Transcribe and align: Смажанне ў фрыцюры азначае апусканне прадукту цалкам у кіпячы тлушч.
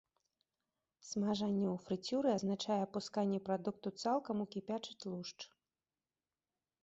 Смажанне 1.07 1.67
ў 1.71 1.73
фрыцюры 1.85 2.29
азначае 2.37 2.77
апусканне 2.85 3.39
прадукту 3.49 3.87
цалкам 4.05 4.35
у 4.45 4.47
кіпячы 4.55 4.91
тлушч. 5.03 5.39